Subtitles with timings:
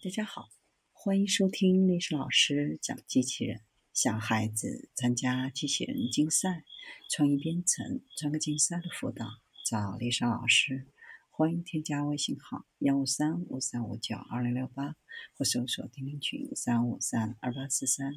[0.00, 0.48] 大家好，
[0.92, 3.62] 欢迎收听历史老师讲机器人。
[3.92, 6.64] 小孩子参加机器人竞赛、
[7.10, 9.26] 创意编程、创客竞赛的辅导，
[9.66, 10.86] 找历史老师。
[11.30, 14.94] 欢迎添加微信号幺五三五三五九二零六八，
[15.36, 18.14] 或搜索钉钉群三五三二八四三。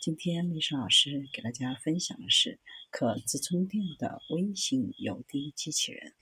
[0.00, 2.60] 今天历史老师给大家分享的是
[2.92, 6.14] 可自充电的微型油滴机器人。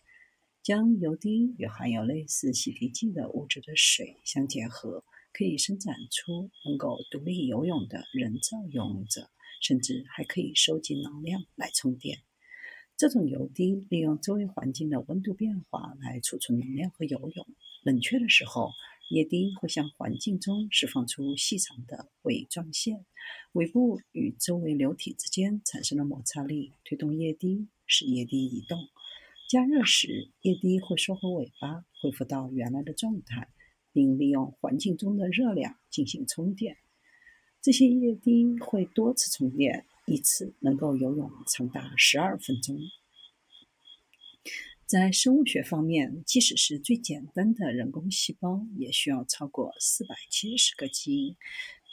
[0.62, 5.02] 将油滴与含有类似洗涤剂的物质的水相结合，
[5.32, 9.28] 可以生产出能够独立游泳的人造游泳者，
[9.60, 12.20] 甚至还可以收集能量来充电。
[12.96, 17.46] 这种油滴利用周围环境的温度变化来储存能量和游泳。
[17.82, 18.70] 冷却的时候，
[19.10, 23.04] 液滴会向环境中释放出细长的尾状线，
[23.54, 28.88] 尾部与周围流体之间产生了摩擦力，推动液滴，使液滴移动。
[29.52, 33.50] 加热时，液滴会收回尾巴，恢复到原来的状态，
[33.92, 36.78] 并利用环境中的热量进行充电。
[37.60, 42.78] 这些液滴会多次充电，一次能够游泳长达十二分钟。
[44.86, 51.36] 在生物学方面，即使是最简单的人工细胞，也需要超过四百七十个基因。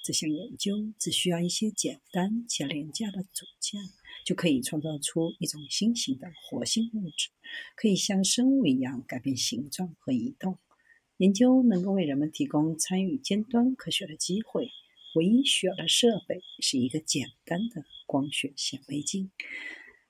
[0.03, 3.81] 这项研究只需要一些简单且廉价的组件。
[4.25, 7.29] 就可以创造出一种新型的活性物质，
[7.75, 10.59] 可以像生物一样改变形状和移动。
[11.17, 14.69] 研究能够为人们提供参与尖端科学的机会。
[15.15, 19.31] 唯一需要的设备是一个简单的光学显微镜。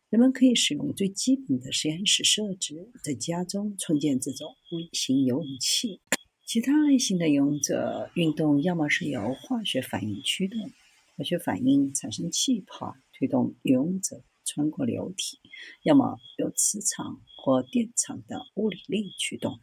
[0.09, 6.01] 人们可以使用最基本的实验室设置，在家中创建这种微型游泳器。
[6.49, 10.71] 其他类型的游泳者运动要么是由化学反应驱动，
[11.15, 12.97] 化学反应产生气泡。
[13.13, 15.37] 推动游泳者穿过流体，
[15.83, 19.59] 要么由磁场或电场的物理力驱动。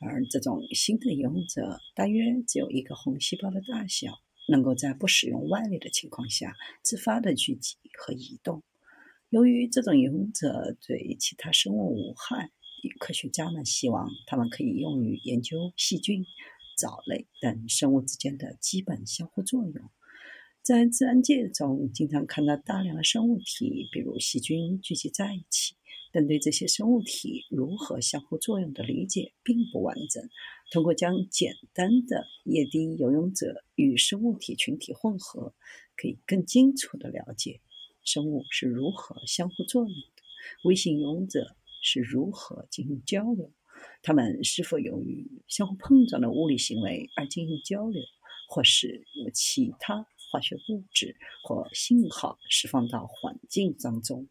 [0.00, 8.62] 而这种新的游泳者大约只有一个红细胞的大小，能够在不使用外力的情况下自发的聚集和移动。
[9.28, 12.50] 由于这种游泳者对其他生物无害，
[13.04, 16.24] 科学家们希望它们可以用于研究细菌、
[16.74, 19.90] 藻类等生物之间的基本相互作用。
[20.62, 25.74] 在自然界中，经常看到大量的生物体，比如细菌聚集在一起，
[26.12, 30.26] 但对这些生物体如何相互作用的理解并不完整。
[30.70, 35.52] 通过将简单的液滴游泳者与生物体群体混合，
[35.94, 37.60] 可以更清楚地了解
[38.02, 40.22] 生物是如何相互作用的，
[40.64, 41.54] 微型游泳者
[41.84, 43.52] 是如何进行交流，
[44.02, 48.02] 他们是否由于相互碰撞的物理行为而进行交流，
[48.48, 50.04] 或是有其他。
[50.32, 51.14] 化学物质
[51.44, 54.26] 或信号释放到环境当中。